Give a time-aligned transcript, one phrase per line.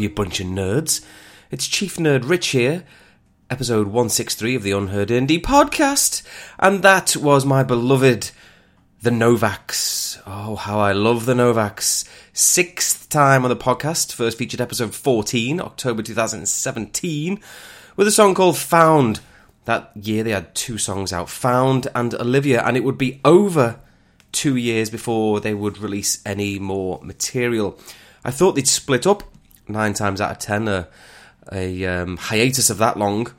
[0.00, 1.04] You bunch of nerds.
[1.50, 2.84] It's Chief Nerd Rich here,
[3.50, 6.22] episode 163 of the Unheard Indie podcast.
[6.58, 8.30] And that was my beloved
[9.02, 10.22] The Novaks.
[10.26, 12.08] Oh, how I love The Novaks.
[12.32, 17.38] Sixth time on the podcast, first featured episode 14, October 2017,
[17.94, 19.20] with a song called Found.
[19.66, 23.80] That year they had two songs out, Found and Olivia, and it would be over
[24.32, 27.78] two years before they would release any more material.
[28.24, 29.24] I thought they'd split up
[29.72, 30.68] nine times out of ten.
[30.68, 30.88] A,
[31.52, 33.32] a um, hiatus of that long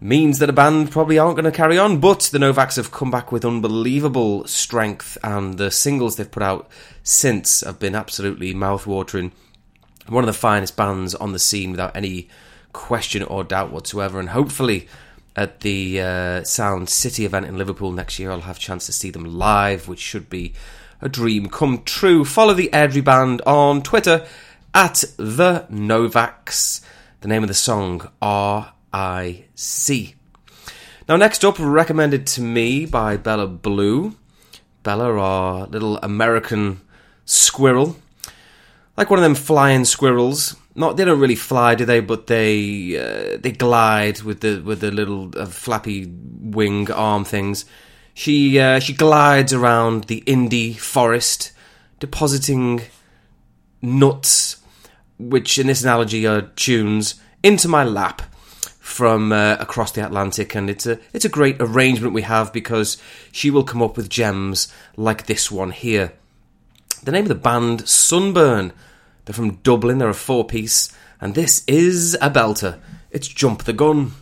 [0.00, 3.10] means that a band probably aren't going to carry on, but the Novaks have come
[3.10, 6.68] back with unbelievable strength, and the singles they've put out
[7.02, 9.32] since have been absolutely mouth-watering.
[10.08, 12.28] One of the finest bands on the scene without any
[12.72, 14.88] question or doubt whatsoever, and hopefully
[15.36, 18.92] at the uh, Sound City event in Liverpool next year, I'll have a chance to
[18.92, 20.52] see them live, which should be
[21.00, 22.24] a dream come true.
[22.24, 24.26] Follow the Airdrie Band on Twitter
[24.74, 26.82] at the Novaks.
[27.20, 30.14] The name of the song R I C.
[31.08, 34.16] Now, next up, recommended to me by Bella Blue.
[34.82, 36.80] Bella, our little American
[37.24, 37.96] squirrel,
[38.96, 42.00] like one of them flying squirrels not they don't really fly, do they?
[42.00, 47.64] But they uh, they glide with the with the little uh, flappy wing arm things.
[48.14, 51.52] She uh, she glides around the indie forest,
[52.00, 52.82] depositing
[53.80, 54.61] nuts,
[55.18, 58.22] which in this analogy are tunes, into my lap
[58.78, 62.98] from uh, across the Atlantic, and it's a it's a great arrangement we have because
[63.30, 66.12] she will come up with gems like this one here.
[67.02, 68.72] The name of the band Sunburn
[69.24, 72.80] they're from Dublin, they're a four piece, and this is a belter.
[73.10, 74.12] It's Jump the Gun.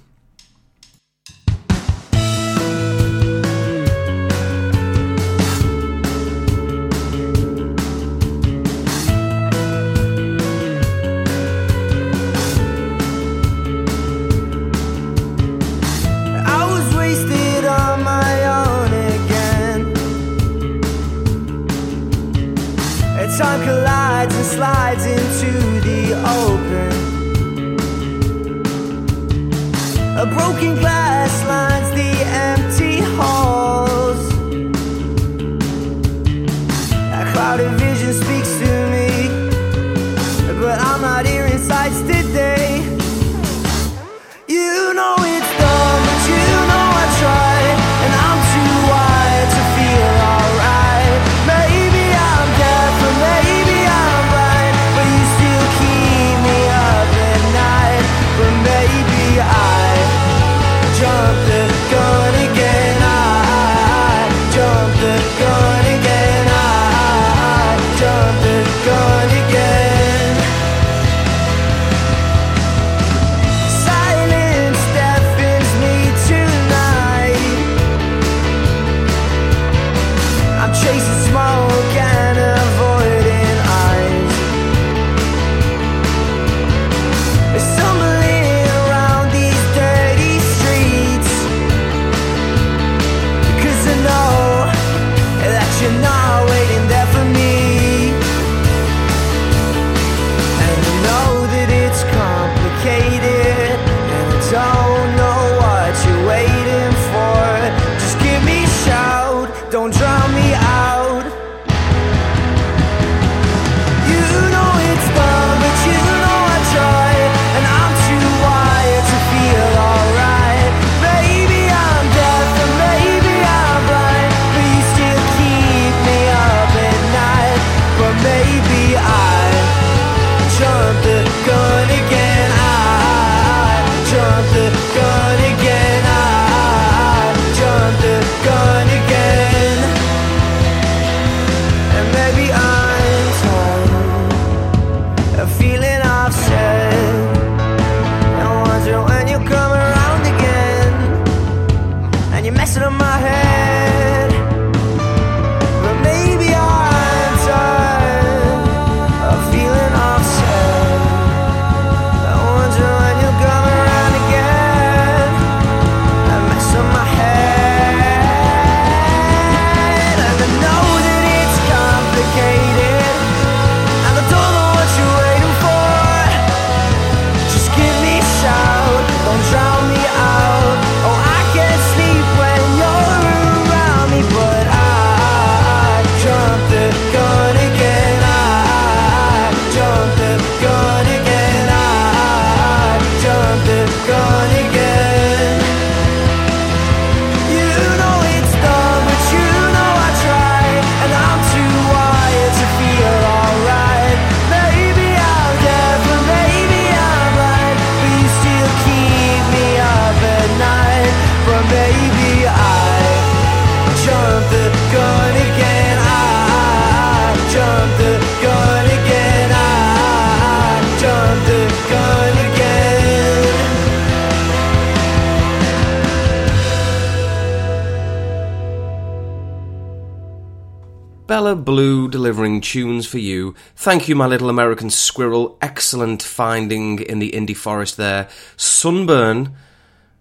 [231.41, 233.55] Bella Blue delivering tunes for you.
[233.75, 235.57] Thank you, my little American squirrel.
[235.63, 238.29] Excellent finding in the indie forest there.
[238.59, 239.55] Sunburn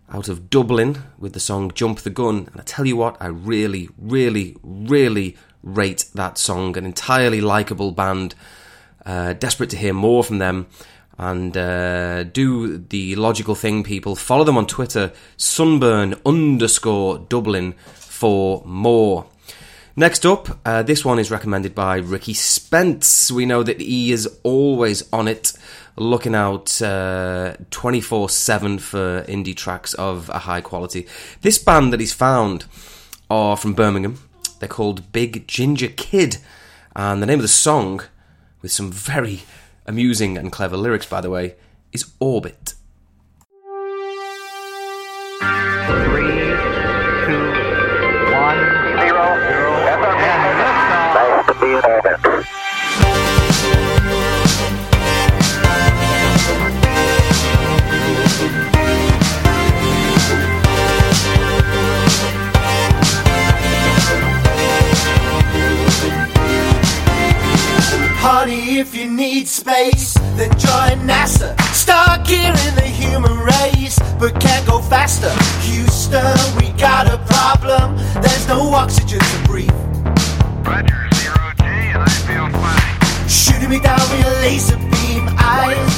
[0.09, 2.47] out of Dublin with the song Jump the Gun.
[2.49, 6.77] And I tell you what, I really, really, really rate that song.
[6.77, 8.33] An entirely likable band.
[9.05, 10.67] Uh, desperate to hear more from them.
[11.17, 14.15] And uh, do the logical thing, people.
[14.15, 19.25] Follow them on Twitter, sunburn underscore Dublin for more.
[19.95, 23.31] Next up, uh, this one is recommended by Ricky Spence.
[23.31, 25.53] We know that he is always on it,
[25.95, 31.07] looking out uh, 24 uh, 7 for indie tracks of a high quality.
[31.41, 32.65] This band that he's found
[33.29, 34.19] are from Birmingham.
[34.59, 36.37] They're called Big Ginger Kid.
[36.95, 38.01] And the name of the song,
[38.61, 39.41] with some very
[39.85, 41.55] amusing and clever lyrics, by the way,
[41.91, 42.68] is Orbit.
[69.39, 71.59] Need space, then join NASA.
[71.71, 75.31] Start killing the human race, but can't go faster.
[75.67, 77.95] Houston, we got a problem.
[78.21, 79.71] There's no oxygen to breathe.
[80.67, 83.29] Roger, zero G, and I feel fine.
[83.29, 85.97] Shooting me down with your laser beam eyes.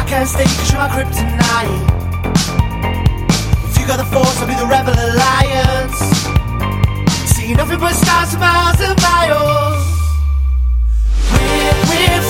[0.00, 1.82] I can't stay cause you're my kryptonite.
[3.68, 5.98] If you got the force, I'll be the rebel alliance.
[7.34, 9.75] See nothing but stars miles and miles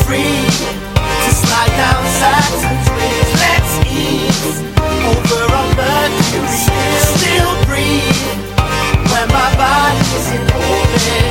[0.06, 3.30] free to slide down Saturn's rings.
[3.42, 4.62] Let's ease
[5.02, 6.62] over on Mercury.
[7.18, 8.38] Still breathe
[9.10, 11.26] when my body's in orbit.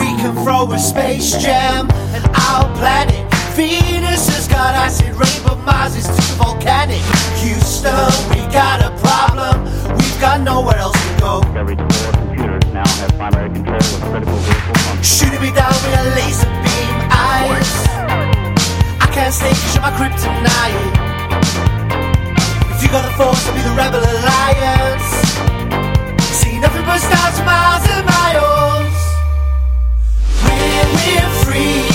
[0.00, 3.20] We can throw a space jam and our planet.
[3.54, 7.04] Venus has got acid rain, but Mars is too volcanic.
[7.44, 9.64] Houston, we got a problem.
[9.98, 11.46] We've got nowhere else to go
[12.76, 15.16] now have primary control of critical vehicle functions.
[15.16, 17.72] Shooting me down with a laser beam eyes.
[19.00, 20.84] I can't stay cause you're my kryptonite.
[22.72, 25.08] If you got the force, I'll be the rebel alliance.
[26.36, 28.96] See nothing but stars miles and miles.
[30.44, 31.85] We're, we're free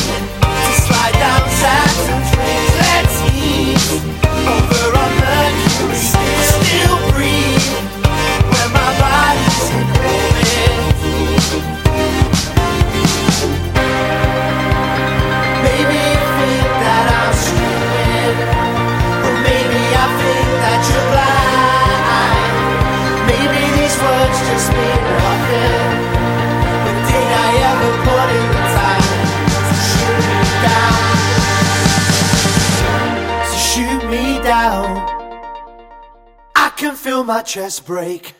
[37.22, 38.34] feel my chest break.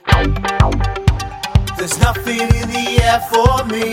[1.78, 3.92] There's nothing in the air for me.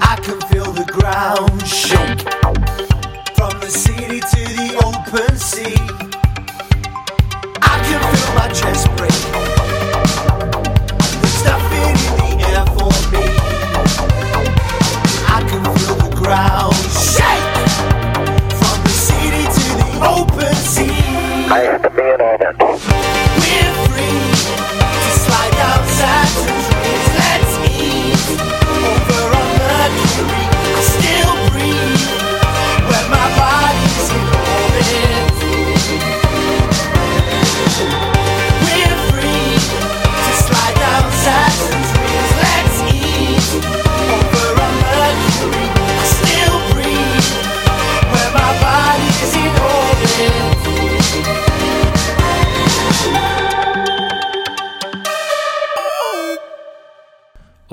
[0.00, 2.20] I can feel the ground shake
[3.36, 5.74] from the city to the open sea.
[7.60, 9.22] I can feel my chest break.
[11.22, 13.24] There's nothing in the air for me.
[15.26, 16.74] I can feel the ground
[17.10, 17.54] shake
[18.60, 21.02] from the city to the open sea.
[21.50, 22.61] I have to be an order.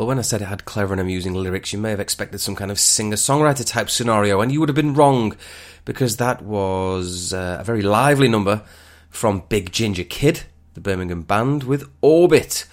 [0.09, 2.71] When I said it had clever and amusing lyrics, you may have expected some kind
[2.71, 5.37] of singer songwriter type scenario, and you would have been wrong,
[5.85, 8.63] because that was uh, a very lively number
[9.11, 12.65] from Big Ginger Kid, the Birmingham band, with Orbit.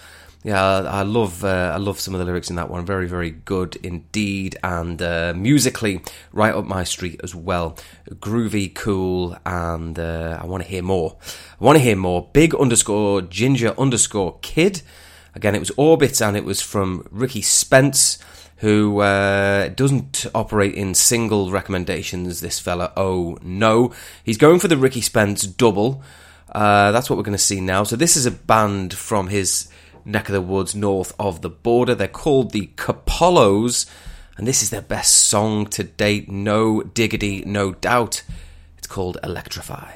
[0.44, 2.86] Yeah, I, love uh, I love some of the lyrics in that one.
[2.86, 6.00] Very very good indeed, and uh, musically
[6.32, 7.76] right up my street as well.
[8.08, 11.18] Groovy, cool, and uh, I want to hear more.
[11.60, 12.30] I want to hear more.
[12.32, 14.80] Big underscore ginger underscore kid.
[15.36, 18.18] Again, it was Orbit, and it was from Ricky Spence,
[18.56, 22.40] who uh, doesn't operate in single recommendations.
[22.40, 23.92] This fella, oh no,
[24.24, 26.02] he's going for the Ricky Spence double.
[26.50, 27.84] Uh, that's what we're going to see now.
[27.84, 29.68] So this is a band from his
[30.06, 31.94] neck of the woods north of the border.
[31.94, 33.84] They're called the Capollos,
[34.38, 38.22] and this is their best song to date, no diggity, no doubt.
[38.78, 39.95] It's called Electrify.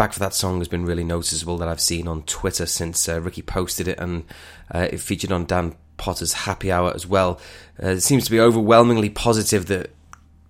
[0.00, 3.20] Feedback for that song has been really noticeable that I've seen on Twitter since uh,
[3.20, 4.24] Ricky posted it, and
[4.74, 7.38] uh, it featured on Dan Potter's Happy Hour as well.
[7.82, 9.90] Uh, it seems to be overwhelmingly positive that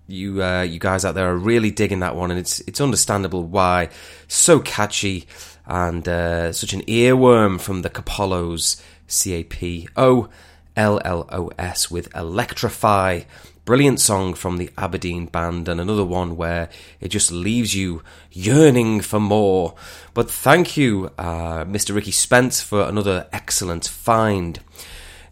[0.07, 3.43] you uh, you guys out there are really digging that one, and it's it's understandable
[3.43, 3.89] why.
[4.29, 5.27] So catchy
[5.65, 10.29] and uh, such an earworm from the Capollos, C A P O
[10.77, 13.23] L L O S with Electrify.
[13.71, 16.67] Brilliant song from the Aberdeen band, and another one where
[16.99, 19.75] it just leaves you yearning for more.
[20.13, 21.95] But thank you, uh, Mr.
[21.95, 24.59] Ricky Spence, for another excellent find.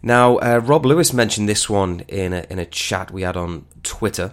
[0.02, 3.66] Now, uh, Rob Lewis mentioned this one in a, in a chat we had on
[3.82, 4.32] Twitter.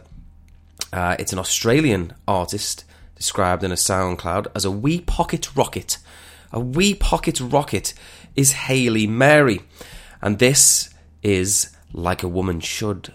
[0.93, 2.86] Uh, it's an Australian artist
[3.17, 5.98] described in a SoundCloud as a wee pocket rocket.
[6.54, 7.93] A wee pocket rocket
[8.38, 9.63] is Haley Mary,
[10.22, 10.91] and this
[11.22, 13.13] is like a woman should.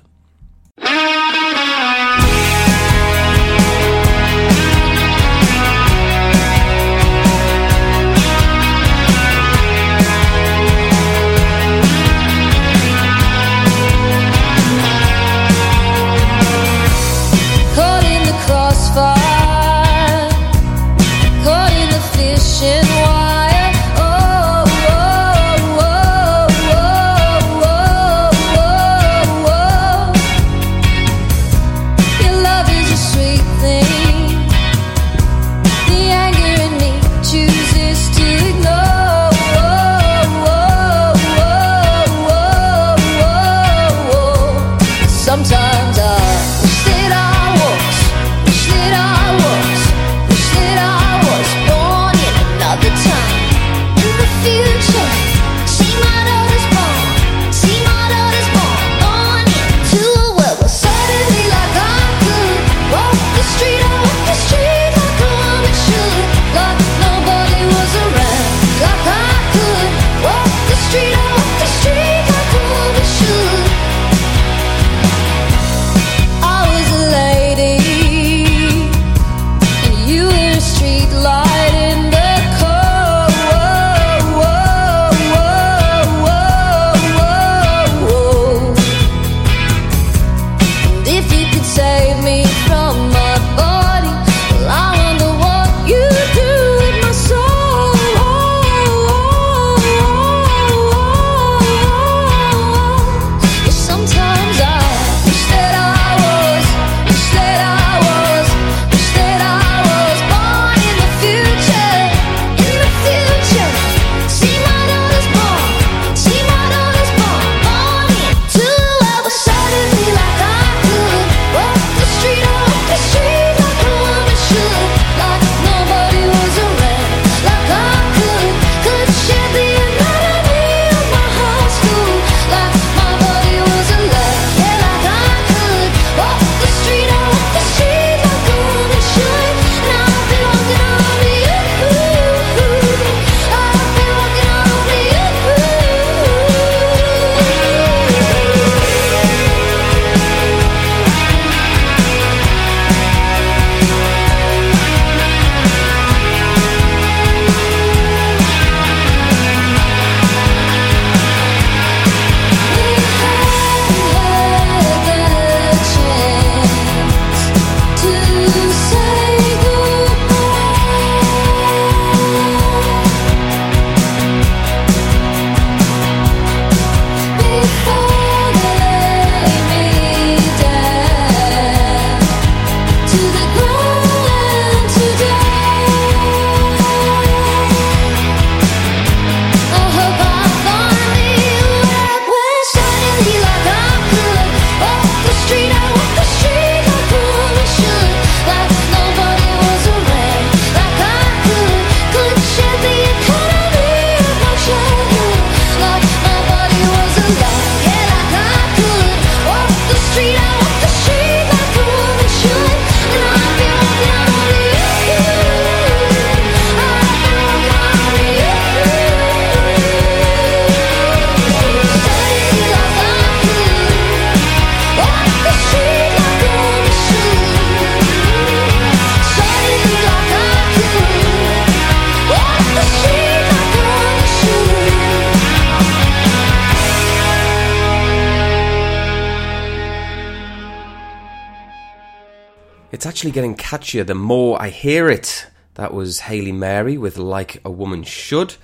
[243.22, 245.46] Actually getting catchier the more I hear it.
[245.74, 248.56] That was Haley Mary with Like a Woman Should.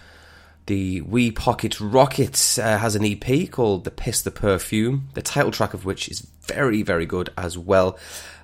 [0.67, 5.53] The Wee Pocket Rockets uh, has an EP called The Piss the Perfume, the title
[5.53, 8.01] track of which is very, very good as well.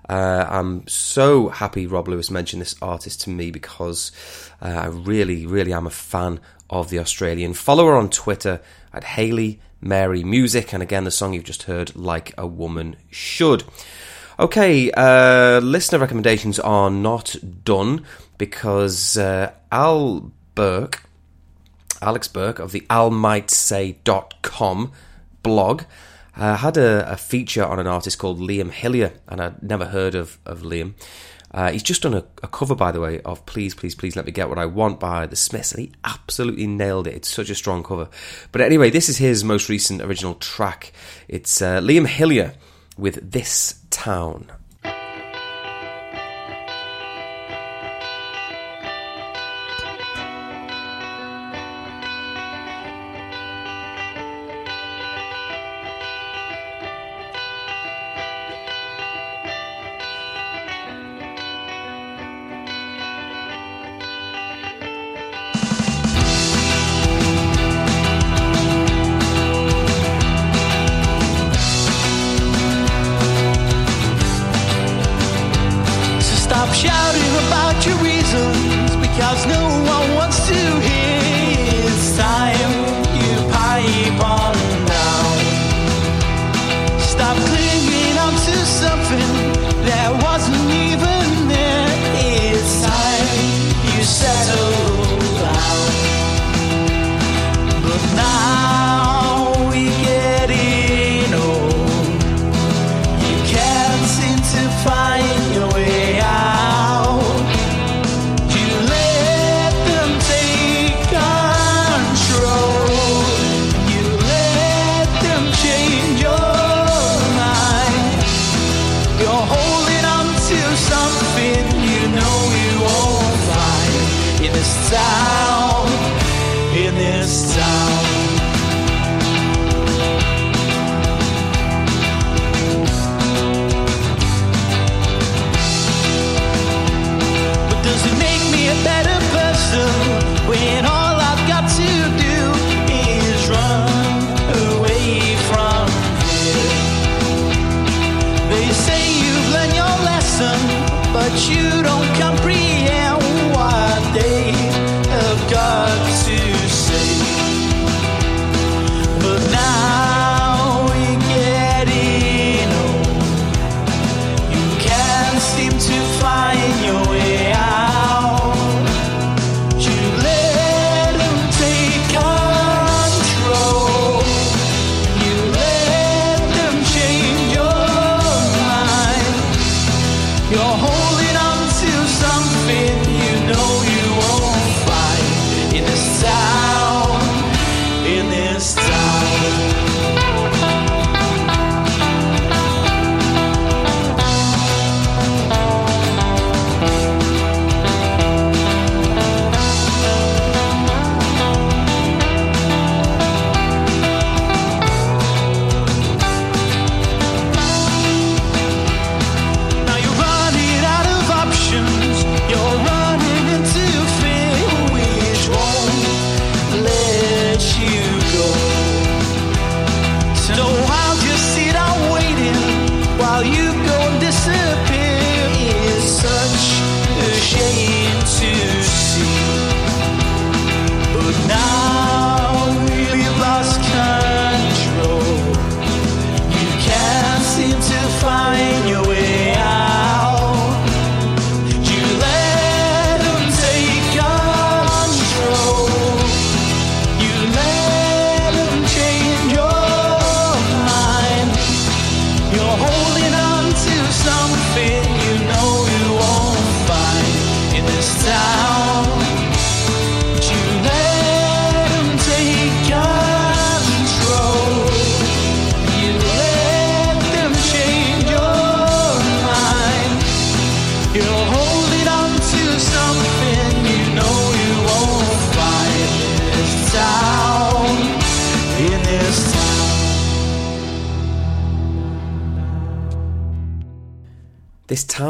[0.08, 4.12] Uh, I'm so happy Rob Lewis mentioned this artist to me because
[4.62, 6.38] uh, I really, really am a fan
[6.70, 7.54] of the Australian.
[7.54, 8.60] Follow her on Twitter
[8.92, 13.64] at Haley Mary Music, and again, the song you've just heard, Like a Woman Should.
[14.36, 18.04] Okay, uh, listener recommendations are not done
[18.36, 21.04] because uh, Al Burke,
[22.02, 24.90] Alex Burke of the almightsay.com
[25.44, 25.82] blog,
[26.36, 30.16] uh, had a, a feature on an artist called Liam Hillyer, and I'd never heard
[30.16, 30.94] of, of Liam.
[31.52, 34.26] Uh, he's just done a, a cover, by the way, of Please, Please, Please Let
[34.26, 37.14] Me Get What I Want by The Smiths, and he absolutely nailed it.
[37.14, 38.08] It's such a strong cover.
[38.50, 40.92] But anyway, this is his most recent original track.
[41.28, 42.56] It's uh, Liam Hillyer
[42.98, 44.63] with This Town.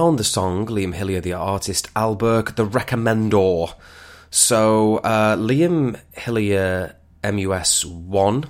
[0.05, 3.73] found the song, Liam Hillyer, the artist, Al Burke, the recommendor.
[4.31, 8.45] So, uh, Liam Hillyer, MUS1,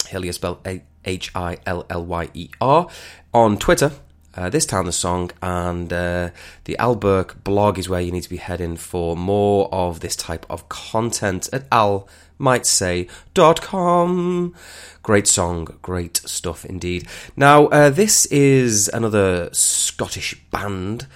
[0.00, 0.68] Hillyer spelled
[1.02, 2.88] H I L L Y E R,
[3.32, 3.90] on Twitter.
[4.34, 6.28] Uh, this time the song and uh,
[6.64, 10.14] the Al Burke blog is where you need to be heading for more of this
[10.14, 12.06] type of content at al
[12.38, 14.54] might say, dot com.
[15.02, 17.06] Great song, great stuff indeed.
[17.36, 21.06] Now, uh, this is another Scottish band.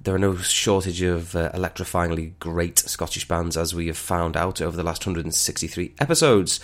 [0.00, 4.60] There are no shortage of uh, electrifyingly great Scottish bands, as we have found out
[4.60, 6.60] over the last 163 episodes.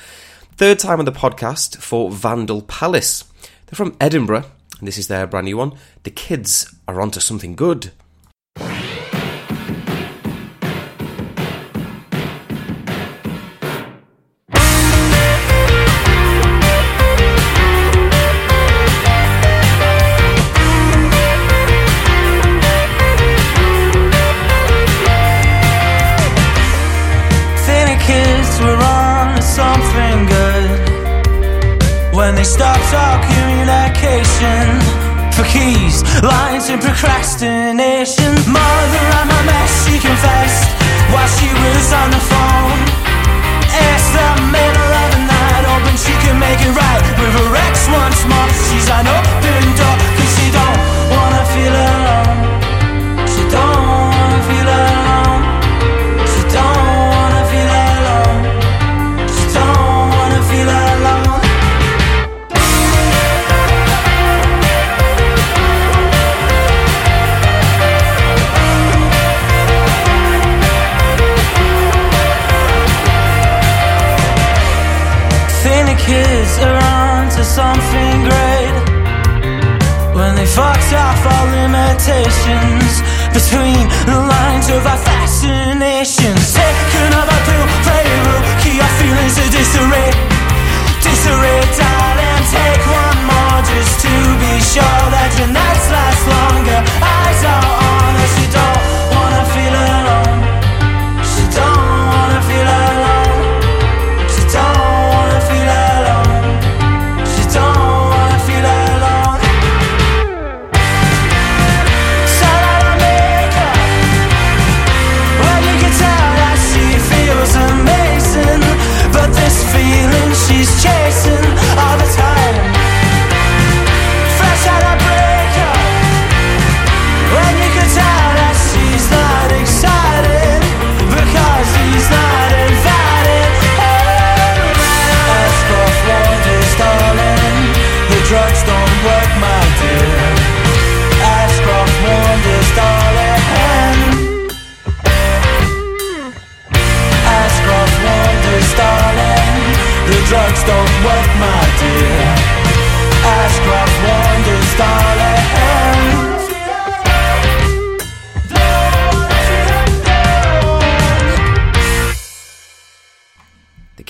[0.56, 3.24] Third time on the podcast for Vandal Palace.
[3.66, 4.44] They're from Edinburgh,
[4.78, 5.72] and this is their brand new one.
[6.02, 7.90] The kids are onto something good.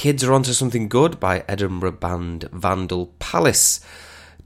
[0.02, 3.78] Kids Are Onto Something Good by Edinburgh band Vandal Palace.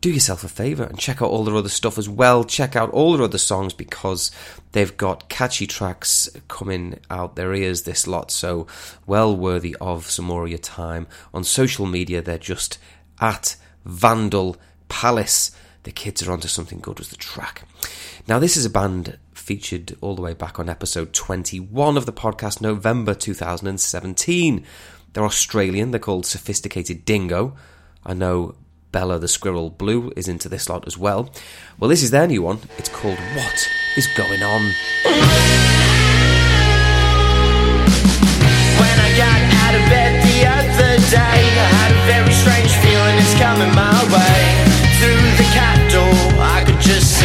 [0.02, 2.44] Do yourself a favour and check out all their other stuff as well.
[2.44, 4.30] Check out all their other songs because
[4.72, 8.66] they've got catchy tracks coming out their ears this lot, so
[9.06, 11.06] well worthy of some more of your time.
[11.32, 12.76] On social media, they're just
[13.18, 14.58] at Vandal
[14.90, 15.52] Palace.
[15.84, 17.62] The Kids Are Onto Something Good was the track.
[18.28, 22.12] Now, this is a band featured all the way back on episode 21 of the
[22.12, 24.66] podcast, November 2017.
[25.16, 27.56] They're Australian, they're called Sophisticated Dingo.
[28.04, 28.54] I know
[28.92, 31.30] Bella the Squirrel Blue is into this lot as well.
[31.78, 32.58] Well, this is their new one.
[32.76, 34.60] It's called What Is Going On?
[38.76, 43.16] When I got out of bed the other day, I had a very strange feeling
[43.16, 44.52] it's coming my way.
[45.00, 46.12] Through the cat door,
[46.44, 47.15] I could just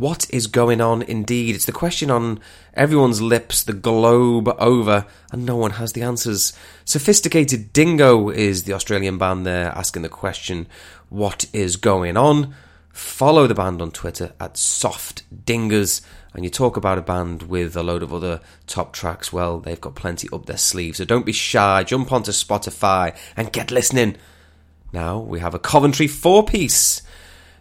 [0.00, 1.54] What is going on indeed?
[1.54, 2.40] It's the question on
[2.72, 6.54] everyone's lips the globe over, and no one has the answers.
[6.86, 10.68] Sophisticated Dingo is the Australian band there asking the question,
[11.10, 12.54] What is going on?
[12.88, 16.00] Follow the band on Twitter at Soft Dingers,
[16.32, 19.34] and you talk about a band with a load of other top tracks.
[19.34, 21.84] Well, they've got plenty up their sleeve, so don't be shy.
[21.84, 24.16] Jump onto Spotify and get listening.
[24.94, 27.02] Now we have a Coventry four piece.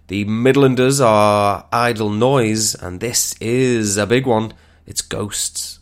[0.09, 4.53] The Midlanders are Idle Noise, and this is a big one.
[4.87, 5.78] It's Ghosts.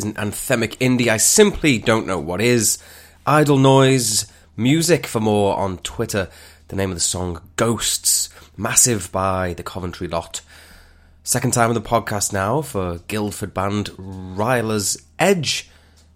[0.00, 2.78] That isn't anthemic indie, I simply don't know what is.
[3.26, 6.30] Idle Noise, music for more on Twitter.
[6.68, 10.40] The name of the song, Ghosts, massive by the Coventry Lot.
[11.22, 15.68] Second time on the podcast now for Guildford band Ryler's Edge.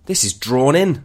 [0.07, 1.05] This is Drawn In.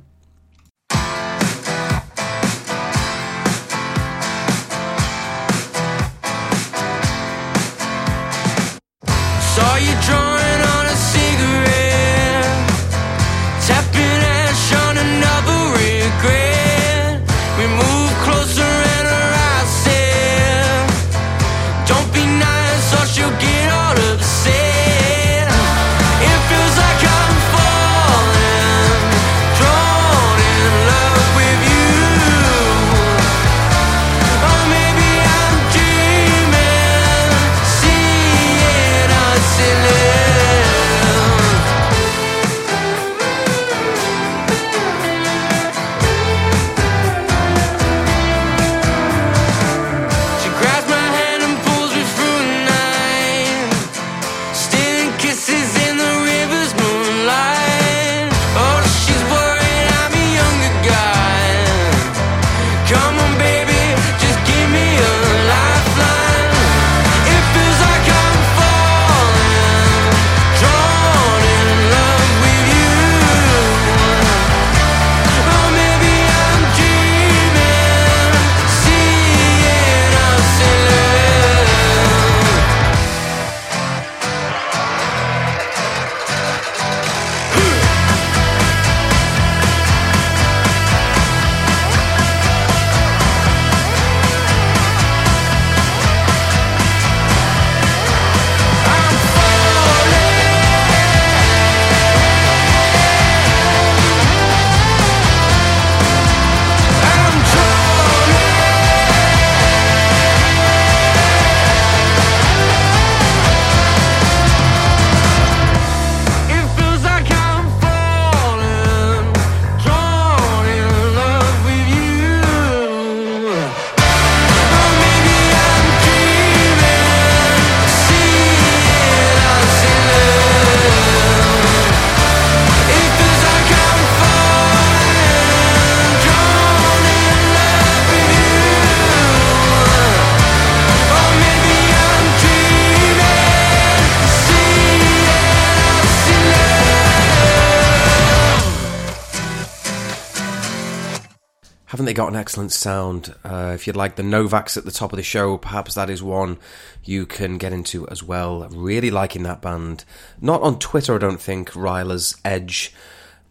[152.40, 153.36] Excellent sound?
[153.44, 156.24] Uh, if you'd like the Novaks at the top of the show, perhaps that is
[156.24, 156.58] one
[157.04, 158.68] you can get into as well.
[158.70, 160.06] Really liking that band.
[160.40, 162.94] Not on Twitter, I don't think, Ryla's Edge,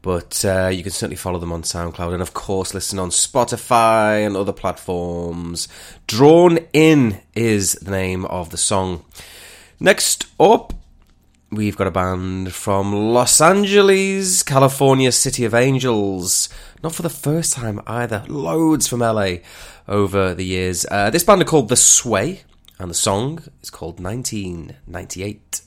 [0.01, 4.27] but uh, you can certainly follow them on SoundCloud and, of course, listen on Spotify
[4.27, 5.69] and other platforms.
[6.07, 9.05] Drawn In is the name of the song.
[9.79, 10.73] Next up,
[11.51, 16.49] we've got a band from Los Angeles, California, City of Angels.
[16.83, 18.25] Not for the first time either.
[18.29, 19.37] Loads from LA
[19.87, 20.87] over the years.
[20.91, 22.43] Uh, this band are called The Sway,
[22.79, 25.63] and the song is called 1998.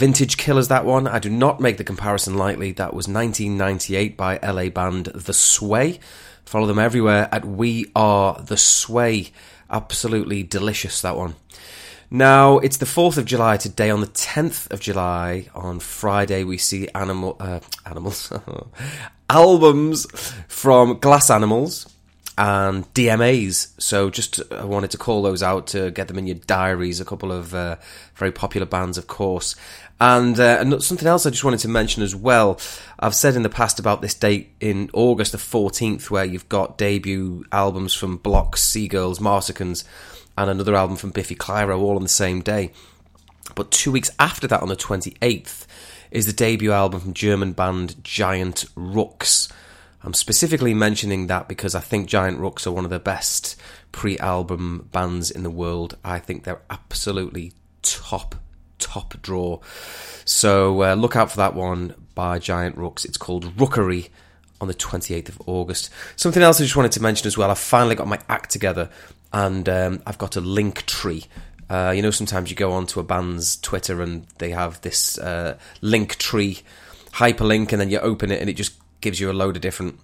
[0.00, 1.06] Vintage Killers, that one.
[1.06, 2.72] I do not make the comparison lightly.
[2.72, 6.00] That was 1998 by LA band The Sway.
[6.46, 9.30] Follow them everywhere at We Are The Sway.
[9.68, 11.34] Absolutely delicious, that one.
[12.10, 13.90] Now, it's the 4th of July today.
[13.90, 18.32] On the 10th of July, on Friday, we see animal, uh, animals,
[19.28, 20.06] albums
[20.48, 21.86] from Glass Animals
[22.40, 23.78] and DMAs.
[23.78, 26.98] So just I wanted to call those out to get them in your diaries.
[26.98, 27.76] A couple of uh,
[28.14, 29.54] very popular bands, of course.
[30.00, 32.58] And, uh, and something else I just wanted to mention as well.
[32.98, 36.78] I've said in the past about this date in August the 14th, where you've got
[36.78, 39.84] debut albums from Bloxx, Seagulls, Marsicans,
[40.38, 42.72] and another album from Biffy Clyro all on the same day.
[43.54, 45.66] But two weeks after that, on the 28th,
[46.10, 49.48] is the debut album from German band Giant Rooks.
[50.02, 53.56] I'm specifically mentioning that because I think Giant Rooks are one of the best
[53.92, 55.98] pre album bands in the world.
[56.02, 58.34] I think they're absolutely top
[58.80, 59.60] top draw.
[60.24, 63.04] So uh, look out for that one by Giant Rooks.
[63.04, 64.08] It's called Rookery
[64.60, 65.90] on the 28th of August.
[66.16, 67.50] Something else I just wanted to mention as well.
[67.50, 68.90] I finally got my act together
[69.32, 71.26] and um, I've got a Linktree.
[71.68, 75.56] Uh, you know, sometimes you go onto a band's Twitter and they have this uh,
[75.82, 76.62] Linktree
[77.12, 79.98] hyperlink, and then you open it and it just gives you a load of different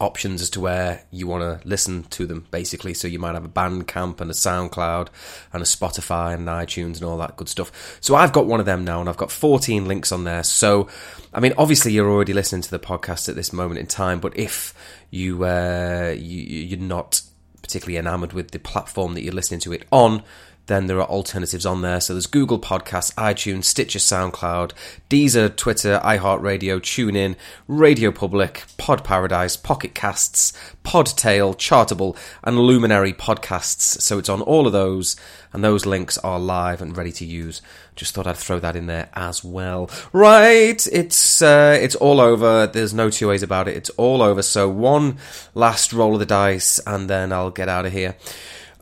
[0.00, 2.94] options as to where you want to listen to them, basically.
[2.94, 5.08] So you might have a Bandcamp and a SoundCloud
[5.52, 7.98] and a Spotify and iTunes and all that good stuff.
[8.00, 10.42] So I've got one of them now, and I've got 14 links on there.
[10.42, 10.88] So,
[11.32, 14.36] I mean, obviously you're already listening to the podcast at this moment in time, but
[14.36, 14.74] if
[15.10, 17.22] you, uh, you you're not
[17.62, 20.22] particularly enamored with the platform that you're listening to it on,
[20.70, 22.00] then there are alternatives on there.
[22.00, 24.70] So there's Google Podcasts, iTunes, Stitcher, SoundCloud,
[25.10, 27.34] Deezer, Twitter, iHeartRadio, TuneIn,
[27.66, 30.52] Radio Public, Pod Paradise, Pocket Casts,
[30.84, 34.00] Podtail, Chartable, and Luminary Podcasts.
[34.00, 35.16] So it's on all of those,
[35.52, 37.60] and those links are live and ready to use.
[37.96, 39.90] Just thought I'd throw that in there as well.
[40.12, 42.68] Right, it's uh, it's all over.
[42.68, 43.76] There's no two ways about it.
[43.76, 44.40] It's all over.
[44.40, 45.18] So one
[45.52, 48.14] last roll of the dice, and then I'll get out of here.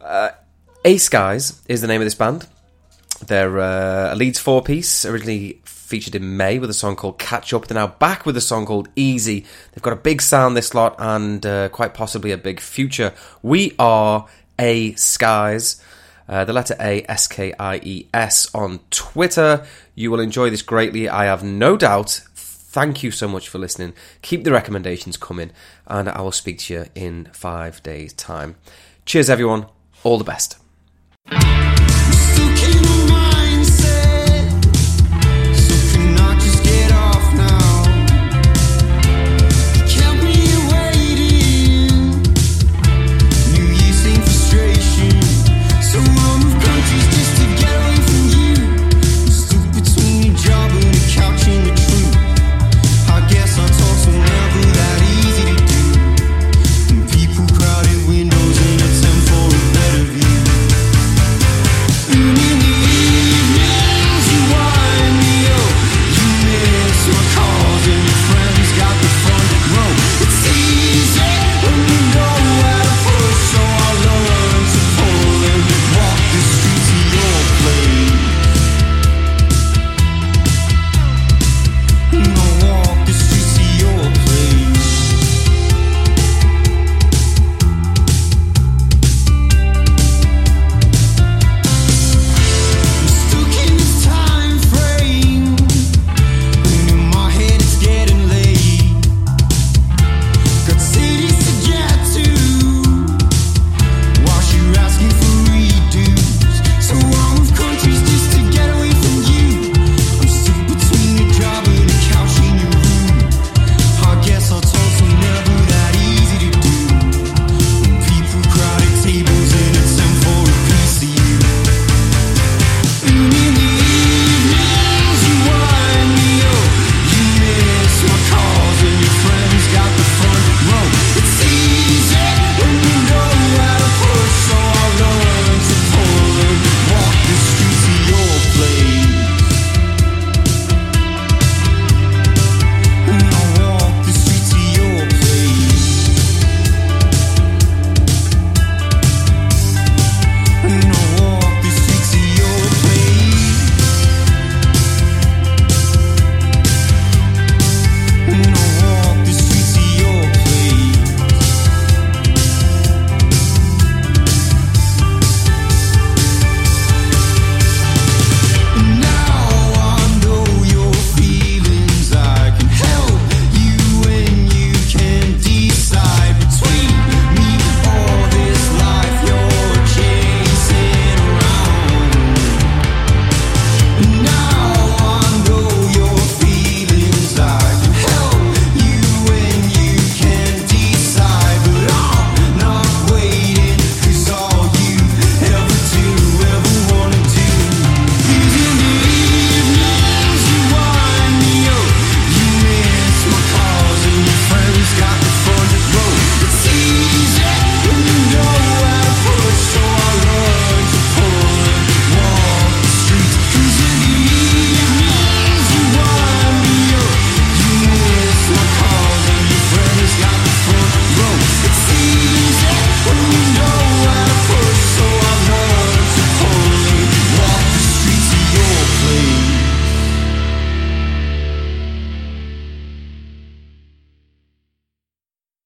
[0.02, 0.30] Uh,
[0.88, 2.48] A Skies is the name of this band.
[3.26, 7.52] They're uh, a Leeds four piece, originally featured in May with a song called Catch
[7.52, 7.66] Up.
[7.66, 9.40] They're now back with a song called Easy.
[9.40, 13.12] They've got a big sound this lot and uh, quite possibly a big future.
[13.42, 14.28] We are
[14.58, 15.78] A Skies.
[16.26, 19.66] Uh, the letter A, S K I E S on Twitter.
[19.94, 22.22] You will enjoy this greatly, I have no doubt.
[22.34, 23.92] Thank you so much for listening.
[24.22, 25.50] Keep the recommendations coming,
[25.86, 28.56] and I will speak to you in five days' time.
[29.04, 29.66] Cheers, everyone.
[30.02, 30.56] All the best.
[31.30, 31.77] Thank you.